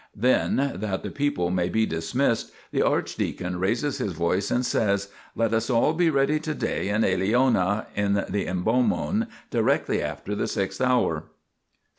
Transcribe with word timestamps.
Then, 0.15 0.55
that 0.77 1.03
the 1.03 1.11
people 1.11 1.51
may 1.51 1.69
be 1.69 1.85
dismissed, 1.85 2.51
the 2.71 2.81
archdeacon 2.81 3.59
raises 3.59 3.99
his 3.99 4.13
voice, 4.13 4.49
and 4.49 4.65
says:" 4.65 5.09
Let 5.35 5.53
us 5.53 5.69
all 5.69 5.93
be 5.93 6.09
ready 6.09 6.39
to 6.39 6.55
day 6.55 6.89
in 6.89 7.03
Eleona, 7.03 7.85
in 7.95 8.13
the 8.15 8.47
Imbomon, 8.47 9.27
directly 9.51 10.01
after 10.01 10.33
the 10.33 10.47
sixth 10.47 10.81
hour." 10.81 11.25